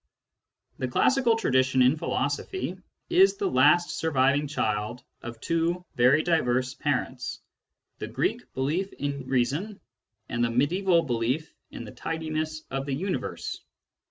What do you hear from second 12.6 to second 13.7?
of the universe.